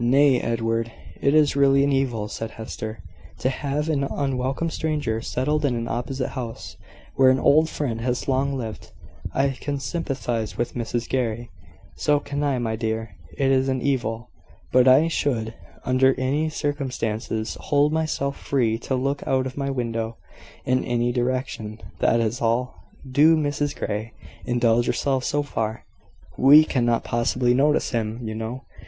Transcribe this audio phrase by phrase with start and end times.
[0.00, 0.90] "Nay, Edward,
[1.20, 2.98] it is really an evil," said Hester,
[3.38, 6.76] "to have an unwelcome stranger settled in an opposite house,
[7.14, 8.90] where an old friend has long lived.
[9.32, 11.48] I can sympathise with Mrs Grey."
[11.94, 13.14] "So can I, my dear.
[13.38, 14.30] It is an evil:
[14.72, 15.54] but I should,
[15.84, 20.16] under any circumstances, hold myself free to look out of my window
[20.64, 22.74] in any direction that is all.
[23.08, 24.12] Do, Mrs Grey,
[24.44, 25.84] indulge yourself so far."
[26.36, 28.64] "We cannot possibly notice him, you know.